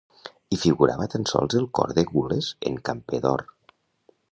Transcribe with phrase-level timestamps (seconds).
[0.53, 3.45] Hi figurava tan sols el cor de gules en camper d'or.